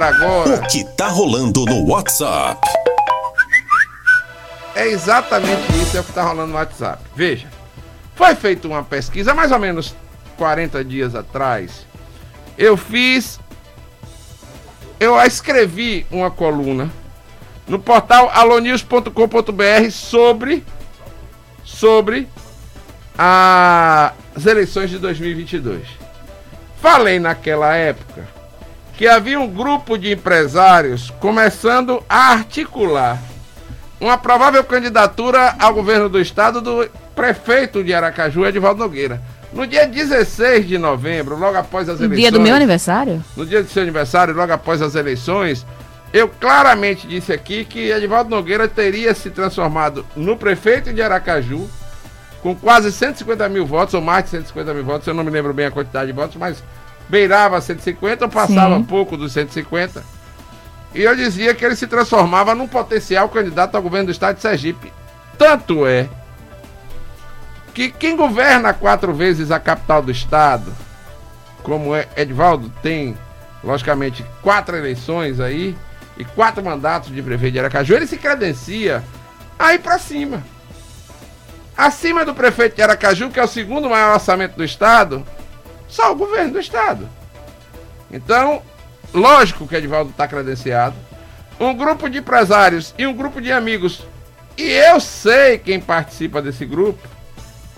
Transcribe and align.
agora. 0.00 0.54
O 0.54 0.68
que 0.68 0.84
tá 0.96 1.08
rolando 1.08 1.64
no 1.66 1.90
WhatsApp? 1.90 2.60
É 4.74 4.86
exatamente 4.86 5.60
isso 5.82 5.96
é 5.96 6.00
o 6.00 6.04
que 6.04 6.10
está 6.10 6.22
rolando 6.22 6.52
no 6.52 6.54
WhatsApp. 6.54 7.02
Veja, 7.14 7.48
foi 8.14 8.34
feita 8.36 8.68
uma 8.68 8.84
pesquisa 8.84 9.34
mais 9.34 9.50
ou 9.50 9.58
menos 9.58 9.94
40 10.38 10.84
dias 10.84 11.14
atrás. 11.14 11.86
Eu 12.56 12.76
fiz. 12.76 13.40
Eu 15.00 15.20
escrevi 15.20 16.06
uma 16.10 16.30
coluna 16.30 16.90
no 17.66 17.78
portal 17.78 18.30
alonius.com.br 18.32 19.90
sobre. 19.90 20.64
Sobre 21.64 22.28
as 23.18 24.46
eleições 24.46 24.90
de 24.90 24.98
2022. 24.98 25.86
Falei 26.80 27.18
naquela 27.18 27.74
época 27.74 28.41
que 29.02 29.08
havia 29.08 29.40
um 29.40 29.48
grupo 29.48 29.98
de 29.98 30.12
empresários 30.12 31.10
começando 31.18 32.04
a 32.08 32.30
articular 32.30 33.18
uma 34.00 34.16
provável 34.16 34.62
candidatura 34.62 35.56
ao 35.58 35.74
governo 35.74 36.08
do 36.08 36.20
estado 36.20 36.60
do 36.60 36.88
prefeito 37.12 37.82
de 37.82 37.92
Aracaju, 37.92 38.46
Edvaldo 38.46 38.78
Nogueira. 38.78 39.20
No 39.52 39.66
dia 39.66 39.88
16 39.88 40.68
de 40.68 40.78
novembro, 40.78 41.36
logo 41.36 41.58
após 41.58 41.88
as 41.88 41.98
No 41.98 42.04
eleições. 42.04 42.20
dia 42.20 42.30
do 42.30 42.38
meu 42.38 42.54
aniversário? 42.54 43.24
No 43.36 43.44
dia 43.44 43.64
do 43.64 43.68
seu 43.68 43.82
aniversário, 43.82 44.34
logo 44.36 44.52
após 44.52 44.80
as 44.80 44.94
eleições, 44.94 45.66
eu 46.12 46.28
claramente 46.28 47.04
disse 47.04 47.32
aqui 47.32 47.64
que 47.64 47.90
Edvaldo 47.90 48.30
Nogueira 48.30 48.68
teria 48.68 49.12
se 49.14 49.30
transformado 49.30 50.06
no 50.14 50.36
prefeito 50.36 50.92
de 50.92 51.02
Aracaju, 51.02 51.68
com 52.40 52.54
quase 52.54 52.92
150 52.92 53.48
mil 53.48 53.66
votos, 53.66 53.94
ou 53.94 54.00
mais 54.00 54.26
de 54.26 54.30
150 54.30 54.72
mil 54.72 54.84
votos, 54.84 55.08
eu 55.08 55.14
não 55.14 55.24
me 55.24 55.30
lembro 55.30 55.52
bem 55.52 55.66
a 55.66 55.72
quantidade 55.72 56.06
de 56.06 56.12
votos, 56.12 56.36
mas 56.36 56.62
beirava 57.12 57.60
150 57.60 58.24
ou 58.24 58.30
passava 58.30 58.78
Sim. 58.78 58.84
pouco 58.84 59.18
dos 59.18 59.32
150. 59.34 60.02
E 60.94 61.02
eu 61.02 61.14
dizia 61.14 61.54
que 61.54 61.62
ele 61.62 61.76
se 61.76 61.86
transformava 61.86 62.54
num 62.54 62.66
potencial 62.66 63.28
candidato 63.28 63.74
ao 63.74 63.82
governo 63.82 64.06
do 64.06 64.12
estado 64.12 64.36
de 64.36 64.40
Sergipe. 64.40 64.90
Tanto 65.36 65.86
é 65.86 66.08
que 67.74 67.90
quem 67.90 68.16
governa 68.16 68.72
quatro 68.72 69.12
vezes 69.12 69.50
a 69.50 69.60
capital 69.60 70.00
do 70.00 70.10
estado, 70.10 70.72
como 71.62 71.94
é 71.94 72.08
Edvaldo, 72.16 72.72
tem, 72.82 73.14
logicamente, 73.62 74.24
quatro 74.40 74.74
eleições 74.74 75.38
aí 75.38 75.76
e 76.16 76.24
quatro 76.24 76.64
mandatos 76.64 77.14
de 77.14 77.22
prefeito 77.22 77.52
de 77.52 77.58
Aracaju, 77.58 77.94
ele 77.94 78.06
se 78.06 78.16
credencia 78.16 79.04
aí 79.58 79.78
pra 79.78 79.98
cima. 79.98 80.42
Acima 81.76 82.24
do 82.24 82.34
prefeito 82.34 82.76
de 82.76 82.82
Aracaju, 82.82 83.28
que 83.28 83.40
é 83.40 83.44
o 83.44 83.48
segundo 83.48 83.90
maior 83.90 84.14
orçamento 84.14 84.56
do 84.56 84.64
estado, 84.64 85.26
só 85.92 86.10
o 86.10 86.16
governo 86.16 86.54
do 86.54 86.58
estado. 86.58 87.06
Então, 88.10 88.62
lógico 89.12 89.66
que 89.68 89.76
Edvaldo 89.76 90.10
está 90.10 90.26
credenciado. 90.26 90.96
Um 91.60 91.74
grupo 91.74 92.08
de 92.08 92.18
empresários 92.18 92.94
e 92.98 93.06
um 93.06 93.14
grupo 93.14 93.40
de 93.40 93.52
amigos, 93.52 94.04
e 94.56 94.62
eu 94.62 94.98
sei 94.98 95.58
quem 95.58 95.78
participa 95.78 96.40
desse 96.40 96.64
grupo, 96.64 97.06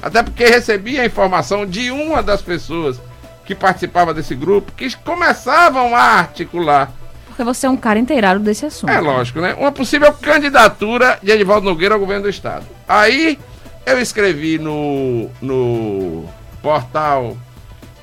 até 0.01 0.23
porque 0.23 0.45
recebi 0.47 0.98
a 0.98 1.05
informação 1.05 1.67
de 1.67 1.91
uma 1.91 2.23
das 2.23 2.41
pessoas 2.41 3.01
que 3.45 3.55
participava 3.55 4.15
desse 4.15 4.35
grupo, 4.35 4.73
que 4.73 4.97
começavam 4.98 5.95
a 5.95 6.01
articular 6.01 6.91
Porque 7.27 7.45
você 7.45 7.67
é 7.67 7.70
um 7.70 7.77
cara 7.77 7.98
inteirado 7.98 8.41
desse 8.41 8.65
assunto. 8.65 8.91
é 8.91 9.01
lógico, 9.01 9.41
né? 9.41 9.55
Uma 9.55 9.73
possível 9.73 10.12
candidatura 10.15 11.19
de 11.23 11.31
Edivaldo 11.33 11.67
Nogueira 11.69 11.95
ao 11.95 12.01
governo 12.01 12.23
do 12.23 12.29
estado. 12.31 12.65
Aí 12.89 13.39
eu 13.85 13.98
escrevi 14.01 14.59
no, 14.59 15.29
no 15.42 16.25
portal 16.62 17.37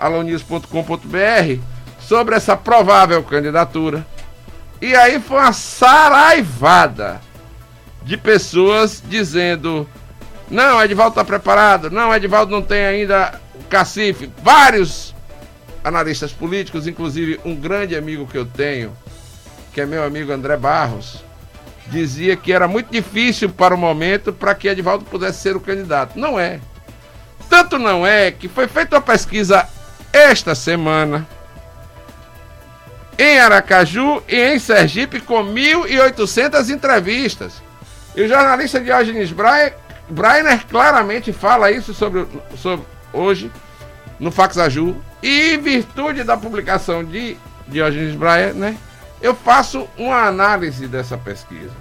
alonius.com.br 0.01 1.61
sobre 1.99 2.35
essa 2.35 2.57
provável 2.57 3.23
candidatura. 3.23 4.05
E 4.81 4.95
aí 4.95 5.19
foi 5.19 5.37
uma 5.37 5.53
saraivada 5.53 7.21
de 8.03 8.17
pessoas 8.17 9.01
dizendo: 9.07 9.87
não, 10.49 10.83
Edivaldo 10.83 11.11
está 11.11 11.23
preparado, 11.23 11.91
não, 11.91 12.13
Edivaldo 12.13 12.51
não 12.51 12.61
tem 12.61 12.83
ainda 12.83 13.39
o 13.55 13.63
cacife. 13.65 14.29
Vários 14.43 15.13
analistas 15.83 16.33
políticos, 16.33 16.87
inclusive 16.87 17.39
um 17.45 17.55
grande 17.55 17.95
amigo 17.95 18.25
que 18.27 18.37
eu 18.37 18.45
tenho, 18.45 18.91
que 19.71 19.79
é 19.79 19.85
meu 19.85 20.03
amigo 20.03 20.31
André 20.31 20.57
Barros, 20.57 21.23
dizia 21.87 22.35
que 22.35 22.51
era 22.51 22.67
muito 22.67 22.91
difícil 22.91 23.49
para 23.49 23.75
o 23.75 23.77
momento 23.77 24.33
para 24.33 24.55
que 24.55 24.67
Edivaldo 24.67 25.05
pudesse 25.05 25.41
ser 25.41 25.55
o 25.55 25.61
candidato. 25.61 26.17
Não 26.17 26.39
é. 26.39 26.59
Tanto 27.49 27.77
não 27.77 28.05
é 28.07 28.31
que 28.31 28.47
foi 28.47 28.67
feita 28.67 28.95
uma 28.95 29.01
pesquisa 29.01 29.67
esta 30.13 30.53
semana 30.55 31.27
em 33.17 33.39
Aracaju 33.39 34.23
e 34.27 34.35
em 34.35 34.59
Sergipe 34.59 35.19
com 35.21 35.43
1.800 35.43 36.69
entrevistas. 36.69 37.61
E 38.15 38.23
o 38.23 38.27
jornalista 38.27 38.79
Diógenes 38.79 39.31
Brai- 39.31 39.73
Brainer 40.09 40.65
claramente 40.67 41.31
fala 41.31 41.71
isso 41.71 41.93
sobre, 41.93 42.27
sobre 42.57 42.85
hoje 43.13 43.51
no 44.19 44.31
Faxaju. 44.31 44.95
E 45.21 45.53
em 45.53 45.57
virtude 45.61 46.23
da 46.23 46.35
publicação 46.35 47.03
de 47.03 47.37
Diógenes 47.67 48.15
Brainer, 48.15 48.53
né, 48.55 48.75
eu 49.21 49.35
faço 49.35 49.87
uma 49.97 50.23
análise 50.25 50.87
dessa 50.87 51.17
pesquisa. 51.17 51.71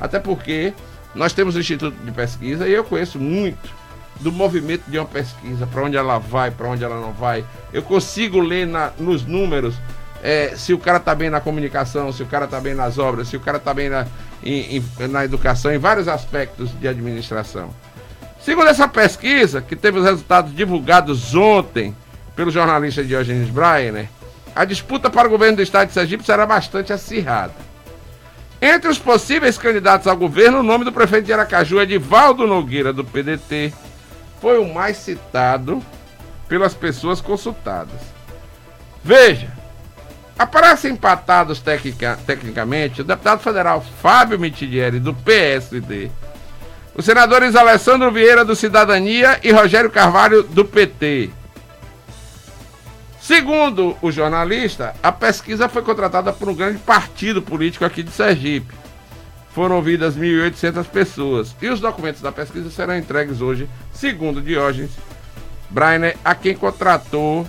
Até 0.00 0.18
porque 0.18 0.72
nós 1.14 1.32
temos 1.34 1.54
o 1.56 1.60
Instituto 1.60 1.94
de 2.02 2.10
Pesquisa 2.10 2.66
e 2.66 2.72
eu 2.72 2.82
conheço 2.84 3.18
muito 3.18 3.68
do 4.20 4.30
movimento 4.30 4.82
de 4.88 4.98
uma 4.98 5.06
pesquisa, 5.06 5.66
para 5.66 5.82
onde 5.82 5.96
ela 5.96 6.18
vai, 6.18 6.50
para 6.50 6.68
onde 6.68 6.84
ela 6.84 7.00
não 7.00 7.12
vai. 7.12 7.44
Eu 7.72 7.82
consigo 7.82 8.38
ler 8.40 8.66
na- 8.66 8.90
nos 8.98 9.24
números 9.24 9.74
é, 10.22 10.52
se 10.54 10.74
o 10.74 10.78
cara 10.78 10.98
está 10.98 11.14
bem 11.14 11.30
na 11.30 11.40
comunicação, 11.40 12.12
se 12.12 12.22
o 12.22 12.26
cara 12.26 12.44
está 12.44 12.60
bem 12.60 12.74
nas 12.74 12.98
obras, 12.98 13.28
se 13.28 13.36
o 13.36 13.40
cara 13.40 13.56
está 13.56 13.72
bem 13.72 13.88
na, 13.88 14.06
em- 14.44 14.76
em- 14.76 15.08
na 15.08 15.24
educação, 15.24 15.72
em 15.72 15.78
vários 15.78 16.08
aspectos 16.08 16.70
de 16.78 16.86
administração. 16.86 17.70
Segundo 18.42 18.68
essa 18.68 18.86
pesquisa, 18.86 19.62
que 19.62 19.74
teve 19.74 19.98
os 19.98 20.04
resultados 20.04 20.54
divulgados 20.54 21.34
ontem 21.34 21.96
pelo 22.36 22.50
jornalista 22.50 23.02
Diogenes 23.02 23.48
Breiner, 23.48 24.08
a 24.54 24.64
disputa 24.66 25.08
para 25.08 25.26
o 25.28 25.30
governo 25.30 25.56
do 25.56 25.62
estado 25.62 25.88
de 25.88 25.94
Sergipe 25.94 26.24
será 26.24 26.44
bastante 26.44 26.92
acirrada. 26.92 27.54
Entre 28.60 28.90
os 28.90 28.98
possíveis 28.98 29.56
candidatos 29.56 30.06
ao 30.06 30.16
governo, 30.16 30.58
o 30.58 30.62
nome 30.62 30.84
do 30.84 30.92
prefeito 30.92 31.24
de 31.24 31.32
Aracaju, 31.32 31.80
Edivaldo 31.80 32.46
Nogueira, 32.46 32.92
do 32.92 33.02
PDT, 33.04 33.72
foi 34.40 34.58
o 34.58 34.72
mais 34.72 34.96
citado 34.96 35.82
pelas 36.48 36.74
pessoas 36.74 37.20
consultadas. 37.20 38.00
Veja, 39.04 39.52
aparecem 40.38 40.92
empatados 40.92 41.60
tecnica- 41.60 42.18
tecnicamente 42.26 43.02
o 43.02 43.04
deputado 43.04 43.40
federal 43.40 43.84
Fábio 44.02 44.38
Mitidieri, 44.38 44.98
do 44.98 45.14
PSD, 45.14 46.10
os 46.94 47.04
senadores 47.04 47.54
Alessandro 47.54 48.10
Vieira, 48.10 48.44
do 48.44 48.56
Cidadania, 48.56 49.38
e 49.42 49.52
Rogério 49.52 49.90
Carvalho, 49.90 50.42
do 50.42 50.64
PT. 50.64 51.30
Segundo 53.20 53.96
o 54.02 54.10
jornalista, 54.10 54.94
a 55.02 55.12
pesquisa 55.12 55.68
foi 55.68 55.82
contratada 55.82 56.32
por 56.32 56.48
um 56.48 56.54
grande 56.54 56.78
partido 56.78 57.40
político 57.40 57.84
aqui 57.84 58.02
de 58.02 58.10
Sergipe. 58.10 58.74
Foram 59.50 59.76
ouvidas 59.76 60.16
1.800 60.16 60.86
pessoas 60.86 61.56
e 61.60 61.68
os 61.68 61.80
documentos 61.80 62.20
da 62.20 62.30
pesquisa 62.30 62.70
serão 62.70 62.96
entregues 62.96 63.40
hoje, 63.40 63.68
segundo 63.92 64.40
Diógenes 64.40 64.92
Breiner, 65.68 66.16
a 66.24 66.34
quem 66.34 66.54
contratou 66.54 67.46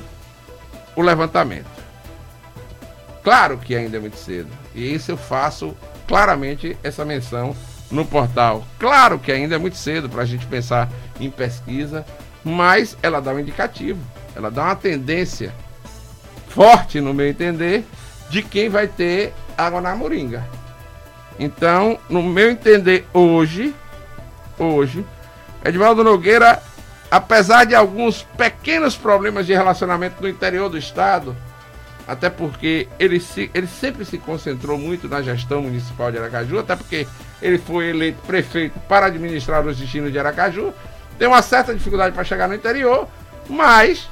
o 0.96 1.02
levantamento. 1.02 1.70
Claro 3.24 3.58
que 3.58 3.76
ainda 3.76 3.98
é 3.98 4.00
muito 4.00 4.18
cedo, 4.18 4.50
e 4.74 4.94
isso 4.94 5.12
eu 5.12 5.18
faço 5.18 5.78
claramente 6.08 6.76
essa 6.84 7.06
menção 7.06 7.56
no 7.92 8.04
portal. 8.04 8.66
Claro 8.80 9.20
que 9.20 9.32
ainda 9.32 9.56
é 9.56 9.60
muito 9.60 9.78
cedo 9.78 10.10
para 10.10 10.24
a 10.24 10.26
gente 10.26 10.46
pensar 10.48 10.90
em 11.20 11.30
pesquisa, 11.30 12.06
mas 12.44 12.98
ela 13.04 13.22
dá 13.22 13.32
um 13.32 13.40
indicativo, 13.40 14.00
ela 14.36 14.50
dá 14.50 14.64
uma 14.64 14.76
tendência 14.76 15.54
forte, 16.48 17.00
no 17.00 17.14
meu 17.14 17.28
entender, 17.28 17.86
de 18.30 18.42
quem 18.42 18.70
vai 18.70 18.88
ter 18.88 19.34
água 19.58 19.80
na 19.82 19.96
moringa. 19.96 20.44
Então, 21.42 21.98
no 22.08 22.22
meu 22.22 22.52
entender, 22.52 23.04
hoje, 23.12 23.74
hoje, 24.60 25.04
Edvaldo 25.66 26.04
Nogueira, 26.04 26.62
apesar 27.10 27.66
de 27.66 27.74
alguns 27.74 28.22
pequenos 28.38 28.96
problemas 28.96 29.48
de 29.48 29.54
relacionamento 29.54 30.22
no 30.22 30.30
interior 30.30 30.70
do 30.70 30.78
estado, 30.78 31.36
até 32.08 32.30
porque 32.30 32.88
ele, 33.00 33.20
se, 33.20 33.50
ele 33.56 33.66
sempre 33.66 34.06
se 34.06 34.20
concentrou 34.20 34.78
muito 34.78 35.10
na 35.10 35.24
gestão 35.24 35.64
municipal 35.64 36.12
de 36.12 36.20
Aracaju, 36.20 36.60
até 36.60 36.76
porque 36.76 37.08
ele 37.42 37.58
foi 37.58 37.90
eleito 37.90 38.22
prefeito 38.28 38.80
para 38.82 39.08
administrar 39.08 39.66
os 39.66 39.80
destinos 39.80 40.12
de 40.12 40.20
Aracaju, 40.20 40.72
tem 41.18 41.28
uma 41.28 41.42
certa 41.42 41.74
dificuldade 41.74 42.14
para 42.14 42.24
chegar 42.24 42.48
no 42.48 42.54
interior, 42.54 43.08
mas 43.50 44.08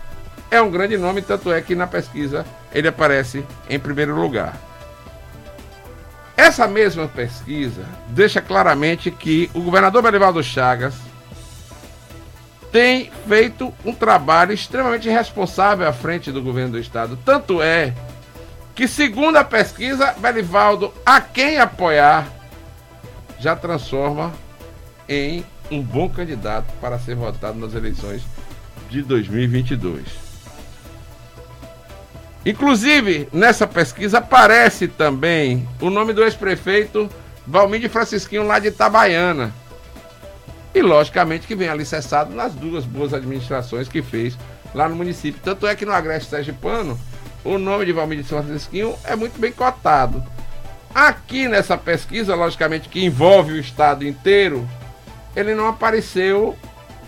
é 0.50 0.60
um 0.60 0.72
grande 0.72 0.98
nome, 0.98 1.22
tanto 1.22 1.54
é 1.54 1.62
que 1.62 1.76
na 1.76 1.86
pesquisa 1.86 2.44
ele 2.74 2.88
aparece 2.88 3.46
em 3.70 3.78
primeiro 3.78 4.20
lugar. 4.20 4.69
Essa 6.40 6.70
mesma 6.70 7.06
pesquisa 7.06 7.84
deixa 8.08 8.42
claramente 8.42 9.12
que 9.12 9.52
o 9.54 9.60
governador 9.60 10.02
Belivaldo 10.02 10.42
Chagas 10.42 10.96
tem 12.72 13.12
feito 13.28 13.74
um 13.84 13.94
trabalho 13.94 14.54
extremamente 14.54 15.10
responsável 15.10 15.86
à 15.86 15.92
frente 15.92 16.32
do 16.32 16.42
governo 16.42 16.72
do 16.72 16.80
estado. 16.80 17.20
Tanto 17.26 17.62
é 17.62 17.94
que 18.74 18.88
segundo 18.88 19.36
a 19.36 19.44
pesquisa, 19.44 20.14
Belivaldo, 20.14 20.94
a 21.06 21.20
quem 21.20 21.58
apoiar, 21.58 22.26
já 23.38 23.54
transforma 23.54 24.32
em 25.10 25.44
um 25.70 25.82
bom 25.82 26.08
candidato 26.08 26.72
para 26.80 26.98
ser 27.00 27.16
votado 27.16 27.60
nas 27.60 27.74
eleições 27.74 28.22
de 28.90 29.02
2022. 29.02 30.29
Inclusive, 32.50 33.30
nessa 33.32 33.68
pesquisa 33.68 34.18
aparece 34.18 34.88
também 34.88 35.70
o 35.80 35.92
nome 35.92 36.14
do 36.14 36.24
ex-prefeito 36.24 37.08
Valmir 37.46 37.88
Francisquinho 37.92 38.44
lá 38.44 38.58
de 38.58 38.70
Itabaiana. 38.70 39.54
E 40.74 40.82
logicamente 40.82 41.46
que 41.46 41.54
vem 41.54 41.70
alicerçado 41.70 42.34
nas 42.34 42.52
duas 42.56 42.86
boas 42.86 43.14
administrações 43.14 43.88
que 43.88 44.02
fez 44.02 44.36
lá 44.74 44.90
no 44.90 44.96
município. 44.96 45.40
Tanto 45.44 45.68
é 45.68 45.76
que 45.76 45.86
no 45.86 45.92
Agreste 45.92 46.32
Sergipano, 46.32 47.00
o 47.44 47.60
nome 47.60 47.86
de 47.86 47.94
Valmir 47.94 48.18
de 48.18 48.24
Francisquinho 48.24 48.96
é 49.04 49.16
muito 49.16 49.40
bem 49.40 49.52
cotado. 49.52 50.24
Aqui 50.94 51.48
nessa 51.48 51.78
pesquisa, 51.78 52.34
logicamente 52.34 52.90
que 52.90 53.06
envolve 53.06 53.54
o 53.54 53.60
estado 53.60 54.04
inteiro, 54.04 54.68
ele 55.36 55.54
não 55.54 55.68
apareceu 55.68 56.58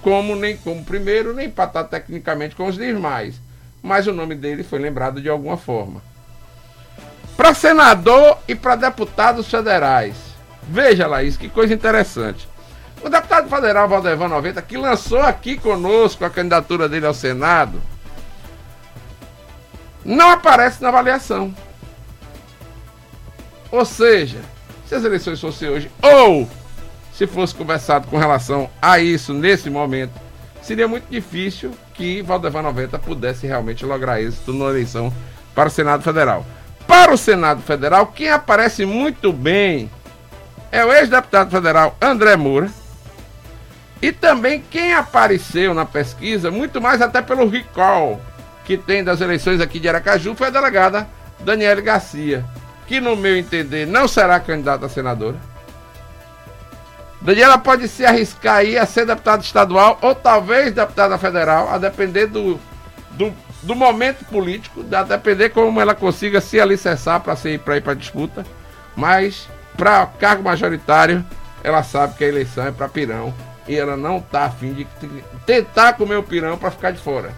como 0.03 0.35
nem 0.35 0.55
como 0.57 0.85
primeiro, 0.85 1.33
nem 1.33 1.47
empatar 1.47 1.85
tecnicamente 1.85 2.55
com 2.55 2.67
os 2.67 2.75
demais. 2.75 3.41
Mas 3.81 4.07
o 4.07 4.13
nome 4.13 4.35
dele 4.35 4.63
foi 4.63 4.79
lembrado 4.79 5.21
de 5.21 5.29
alguma 5.29 5.57
forma. 5.57 6.01
Para 7.35 7.53
senador 7.53 8.37
e 8.47 8.53
para 8.53 8.75
deputados 8.75 9.49
federais. 9.49 10.15
Veja, 10.63 11.07
Laís, 11.07 11.37
que 11.37 11.49
coisa 11.49 11.73
interessante. 11.73 12.47
O 13.03 13.09
deputado 13.09 13.49
federal 13.49 13.89
Valdevan 13.89 14.27
90, 14.27 14.61
que 14.61 14.77
lançou 14.77 15.21
aqui 15.21 15.57
conosco 15.57 16.23
a 16.23 16.29
candidatura 16.29 16.87
dele 16.87 17.07
ao 17.07 17.13
Senado, 17.13 17.81
não 20.05 20.29
aparece 20.29 20.81
na 20.81 20.89
avaliação. 20.89 21.53
Ou 23.71 23.85
seja, 23.85 24.39
se 24.87 24.93
as 24.93 25.03
eleições 25.03 25.41
fossem 25.41 25.69
hoje, 25.69 25.91
ou 26.01 26.47
se 27.13 27.25
fosse 27.25 27.55
conversado 27.55 28.07
com 28.07 28.17
relação 28.17 28.69
a 28.81 28.99
isso 28.99 29.33
nesse 29.33 29.69
momento, 29.69 30.13
seria 30.61 30.87
muito 30.87 31.09
difícil 31.09 31.71
que 32.01 32.19
Valdevan 32.23 32.63
90 32.63 32.97
pudesse 32.97 33.45
realmente 33.45 33.85
lograr 33.85 34.19
êxito 34.19 34.51
na 34.51 34.65
eleição 34.65 35.13
para 35.53 35.69
o 35.69 35.71
Senado 35.71 36.01
Federal. 36.01 36.43
Para 36.87 37.13
o 37.13 37.17
Senado 37.17 37.61
Federal, 37.61 38.07
quem 38.07 38.31
aparece 38.31 38.87
muito 38.87 39.31
bem 39.31 39.87
é 40.71 40.83
o 40.83 40.91
ex-deputado 40.91 41.51
federal 41.51 41.95
André 42.01 42.35
Moura. 42.35 42.71
E 44.01 44.11
também 44.11 44.63
quem 44.71 44.95
apareceu 44.95 45.75
na 45.75 45.85
pesquisa, 45.85 46.49
muito 46.49 46.81
mais 46.81 47.03
até 47.03 47.21
pelo 47.21 47.47
recall 47.47 48.19
que 48.65 48.77
tem 48.77 49.03
das 49.03 49.21
eleições 49.21 49.61
aqui 49.61 49.79
de 49.79 49.87
Aracaju, 49.87 50.33
foi 50.33 50.47
a 50.47 50.51
delegada 50.51 51.07
Daniele 51.41 51.83
Garcia, 51.83 52.43
que 52.87 52.99
no 52.99 53.15
meu 53.15 53.37
entender 53.37 53.85
não 53.85 54.07
será 54.07 54.39
candidata 54.39 54.87
a 54.87 54.89
senadora. 54.89 55.37
Daniela 57.21 57.57
pode 57.57 57.87
se 57.87 58.03
arriscar 58.03 58.57
aí 58.57 58.77
a 58.77 58.85
ser 58.85 59.05
deputada 59.05 59.43
estadual 59.43 59.97
ou 60.01 60.15
talvez 60.15 60.73
deputada 60.73 61.17
federal, 61.17 61.69
a 61.69 61.77
depender 61.77 62.25
do, 62.25 62.59
do, 63.11 63.31
do 63.61 63.75
momento 63.75 64.25
político, 64.25 64.83
a 64.91 65.03
depender 65.03 65.49
como 65.49 65.79
ela 65.79 65.93
consiga 65.93 66.41
se 66.41 66.59
alicerçar 66.59 67.19
para 67.21 67.37
ir 67.49 67.59
para 67.59 67.79
para 67.79 67.93
disputa. 67.93 68.43
Mas 68.95 69.47
para 69.77 70.05
cargo 70.05 70.43
majoritário, 70.43 71.23
ela 71.63 71.83
sabe 71.83 72.15
que 72.15 72.23
a 72.23 72.27
eleição 72.27 72.65
é 72.65 72.71
para 72.71 72.89
pirão 72.89 73.33
e 73.67 73.75
ela 73.75 73.95
não 73.95 74.17
está 74.17 74.45
afim 74.45 74.73
de 74.73 74.87
tentar 75.45 75.93
comer 75.93 76.15
o 76.15 76.23
pirão 76.23 76.57
para 76.57 76.71
ficar 76.71 76.91
de 76.91 76.99
fora. 76.99 77.31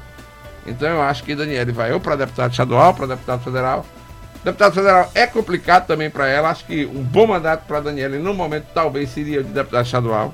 Então 0.66 0.88
eu 0.88 1.02
acho 1.02 1.24
que 1.24 1.36
Daniele 1.36 1.74
vai 1.74 1.92
ou 1.92 2.00
para 2.00 2.16
deputado 2.16 2.52
estadual, 2.52 2.94
para 2.94 3.08
deputado 3.08 3.44
federal. 3.44 3.86
Deputado 4.44 4.74
federal 4.74 5.12
é 5.16 5.26
complicado 5.26 5.88
também 5.88 6.10
para 6.10 6.28
ela. 6.28 6.50
Acho 6.50 6.66
que 6.66 6.86
um 6.86 7.02
bom 7.02 7.28
mandato 7.28 7.66
para 7.66 7.80
Daniele 7.80 8.20
no 8.20 8.34
momento 8.34 8.66
talvez 8.74 9.10
seria 9.10 9.42
de 9.42 9.50
deputado 9.50 9.86
estadual. 9.86 10.34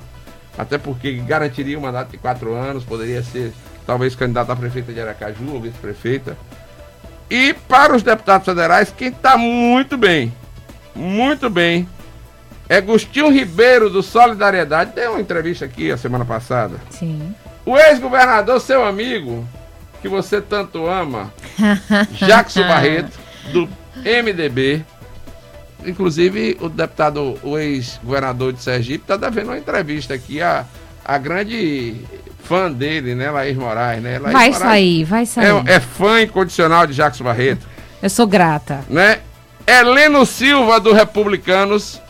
Até 0.58 0.78
porque 0.78 1.12
garantiria 1.14 1.78
um 1.78 1.82
mandato 1.82 2.10
de 2.10 2.18
quatro 2.18 2.54
anos, 2.54 2.84
poderia 2.84 3.22
ser 3.22 3.52
talvez 3.86 4.14
candidata 4.14 4.52
a 4.52 4.56
prefeita 4.56 4.92
de 4.92 5.00
Aracaju 5.00 5.54
ou 5.54 5.60
vice-prefeita. 5.60 6.36
E 7.30 7.54
para 7.68 7.94
os 7.94 8.02
deputados 8.02 8.44
federais, 8.44 8.92
quem 8.96 9.08
está 9.08 9.36
muito 9.36 9.96
bem, 9.96 10.34
muito 10.94 11.48
bem, 11.48 11.88
é 12.68 12.76
Agostinho 12.76 13.30
Ribeiro 13.30 13.88
do 13.88 14.02
Solidariedade. 14.02 14.92
Deu 14.94 15.12
uma 15.12 15.20
entrevista 15.20 15.64
aqui 15.64 15.90
a 15.92 15.96
semana 15.96 16.24
passada. 16.24 16.76
Sim. 16.90 17.34
O 17.64 17.76
ex-governador, 17.76 18.60
seu 18.60 18.84
amigo, 18.84 19.46
que 20.02 20.08
você 20.08 20.40
tanto 20.40 20.86
ama, 20.86 21.32
Jackson 22.12 22.62
Barreto, 22.62 23.18
do 23.52 23.68
MDB. 23.96 24.84
Inclusive, 25.84 26.58
o 26.60 26.68
deputado, 26.68 27.38
o 27.42 27.58
ex-governador 27.58 28.52
de 28.52 28.62
Sergipe, 28.62 29.02
está 29.04 29.16
devendo 29.16 29.48
uma 29.48 29.58
entrevista 29.58 30.12
aqui 30.14 30.42
a, 30.42 30.64
a 31.04 31.16
grande 31.16 31.96
fã 32.44 32.70
dele, 32.70 33.14
né, 33.14 33.30
Laís 33.30 33.56
Moraes, 33.56 34.02
né? 34.02 34.18
Laís 34.18 34.32
vai 34.32 34.50
Moraes 34.50 34.58
sair, 34.58 35.04
vai 35.04 35.26
sair. 35.26 35.46
É, 35.66 35.74
é 35.74 35.80
fã 35.80 36.20
incondicional 36.20 36.86
de 36.86 36.94
Jackson 36.94 37.24
Barreto, 37.24 37.66
Eu 38.02 38.10
sou 38.10 38.26
grata. 38.26 38.84
né? 38.88 39.20
Heleno 39.66 40.26
Silva, 40.26 40.80
do 40.80 40.92
Republicanos, 40.92 42.00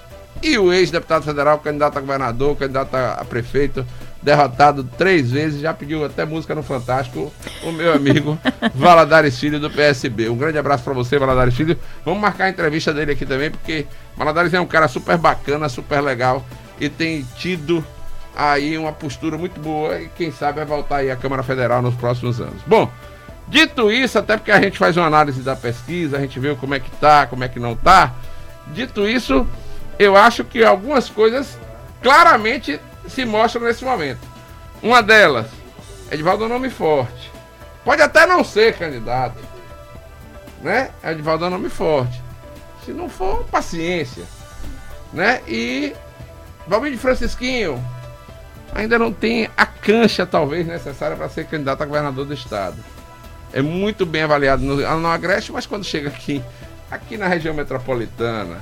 e 0.43 0.57
o 0.59 0.73
ex-deputado 0.73 1.25
federal, 1.25 1.59
candidato 1.59 1.99
a 1.99 2.01
governador, 2.01 2.57
candidato 2.57 2.95
a 2.95 3.13
a 3.13 3.25
prefeito, 3.25 3.87
derrotado 4.23 4.85
três 4.85 5.31
vezes, 5.31 5.61
já 5.61 5.73
pediu 5.73 6.05
até 6.05 6.25
música 6.25 6.55
no 6.55 6.63
Fantástico, 6.63 7.33
o 7.63 7.73
meu 7.73 7.93
amigo 7.93 8.39
Valadares 8.75 9.39
Filho 9.39 9.59
do 9.59 9.71
PSB. 9.71 10.29
Um 10.29 10.37
grande 10.37 10.59
abraço 10.59 10.85
para 10.85 10.93
você, 10.93 11.19
Valadares 11.19 11.55
Filho. 11.55 11.79
Vamos 12.05 12.21
marcar 12.21 12.45
a 12.45 12.51
entrevista 12.51 12.93
dele 12.93 13.13
aqui 13.13 13.25
também, 13.25 13.51
porque 13.51 13.87
Valadares 14.17 14.53
é 14.53 14.61
um 14.61 14.67
cara 14.67 14.89
super 14.89 15.17
bacana, 15.17 15.69
super 15.69 16.01
legal 16.01 16.45
e 16.79 16.89
tem 16.89 17.27
tido 17.37 17.85
aí 18.37 18.77
uma 18.77 18.93
postura 18.93 19.37
muito 19.37 19.61
boa 19.61 20.01
e 20.01 20.09
quem 20.09 20.31
sabe 20.31 20.57
vai 20.57 20.65
voltar 20.65 20.97
aí 20.97 21.11
à 21.11 21.17
Câmara 21.17 21.43
Federal 21.43 21.81
nos 21.81 21.95
próximos 21.95 22.41
anos. 22.41 22.63
Bom, 22.67 22.91
dito 23.49 23.91
isso, 23.91 24.19
até 24.19 24.37
porque 24.37 24.53
a 24.53 24.61
gente 24.61 24.79
faz 24.79 24.97
uma 24.97 25.07
análise 25.07 25.41
da 25.41 25.57
pesquisa, 25.57 26.17
a 26.17 26.21
gente 26.21 26.39
vê 26.39 26.55
como 26.55 26.75
é 26.75 26.81
que 26.81 26.91
tá, 26.93 27.27
como 27.27 27.45
é 27.45 27.49
que 27.49 27.59
não 27.59 27.75
tá. 27.75 28.15
Dito 28.69 29.07
isso, 29.07 29.47
eu 29.99 30.17
acho 30.17 30.45
que 30.45 30.65
algumas 30.65 31.09
coisas 31.09 31.59
claramente 32.03 32.81
se 33.09 33.25
mostram 33.25 33.63
nesse 33.63 33.85
momento. 33.85 34.21
Uma 34.83 35.03
delas, 35.03 35.47
Edvaldo 36.11 36.45
é 36.45 36.47
um 36.47 36.51
nome 36.51 36.71
forte. 36.71 37.31
Pode 37.85 38.03
até 38.03 38.27
não 38.27 38.45
ser 38.45 38.77
candidato, 38.77 39.39
né? 40.63 40.91
Edvaldo 41.03 41.45
é 41.45 41.49
um 41.49 41.53
nome 41.53 41.69
forte. 41.69 42.21
Se 42.85 42.93
não 42.93 43.09
for, 43.09 43.45
paciência, 43.45 44.25
né? 45.13 45.41
E 45.47 45.95
Valmir 46.67 46.93
de 46.93 46.99
Francisquinho 46.99 47.83
ainda 48.75 48.99
não 48.99 49.13
tem 49.13 49.49
a 49.57 49.67
cancha, 49.67 50.25
talvez, 50.25 50.67
necessária 50.67 51.17
para 51.17 51.29
ser 51.29 51.47
candidato 51.47 51.83
a 51.83 51.87
governador 51.87 52.25
do 52.25 52.35
estado. 52.35 52.77
É 53.53 53.61
muito 53.61 54.07
bem 54.07 54.23
avaliado 54.23 54.63
no, 54.63 54.77
no 54.77 55.09
Agreste, 55.09 55.53
mas 55.53 55.67
quando 55.67 55.85
chega 55.85 56.09
aqui, 56.09 56.43
aqui 56.91 57.17
na 57.17 57.27
região 57.27 57.53
metropolitana, 57.53 58.59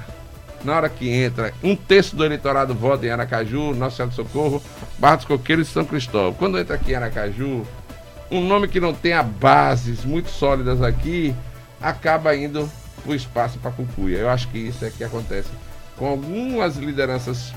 na 0.65 0.77
hora 0.77 0.89
que 0.89 1.09
entra, 1.09 1.53
um 1.63 1.75
terço 1.77 2.17
do 2.17 2.25
eleitorado 2.25 2.75
vota 2.75 3.07
em 3.07 3.11
Aracaju, 3.11 3.75
Nossa 3.75 3.97
Senhora 3.97 4.11
do 4.11 4.17
Socorro, 4.17 4.63
Barra 4.99 5.17
dos 5.17 5.25
Coqueiros 5.25 5.69
e 5.69 5.73
São 5.73 5.85
Cristóvão. 5.85 6.35
Quando 6.35 6.59
entra 6.59 6.75
aqui 6.75 6.93
em 6.93 6.95
Aracaju, 6.97 7.67
um 8.31 8.41
nome 8.47 8.69
que 8.69 8.81
não 8.81 8.93
tenha 8.93 9.23
bases 9.23 10.05
muito 10.05 10.29
sólidas 10.31 10.83
aqui, 10.83 11.35
acaba 11.81 12.35
indo 12.37 12.69
o 13.07 13.15
espaço 13.15 13.59
para 13.59 13.71
Cucuia. 13.71 14.19
Eu 14.19 14.29
acho 14.29 14.49
que 14.49 14.59
isso 14.59 14.85
é 14.85 14.91
que 14.91 15.05
acontece 15.05 15.49
com 15.97 16.07
algumas 16.07 16.77
lideranças 16.77 17.53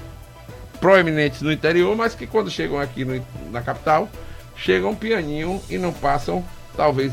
proeminentes 0.80 1.42
no 1.42 1.52
interior, 1.52 1.96
mas 1.96 2.16
que 2.16 2.26
quando 2.28 2.50
chegam 2.50 2.80
aqui 2.80 3.04
no- 3.04 3.24
na 3.52 3.62
capital, 3.62 4.08
chegam 4.56 4.96
pianinho 4.96 5.62
e 5.70 5.78
não 5.78 5.92
passam, 5.92 6.44
talvez, 6.78 7.10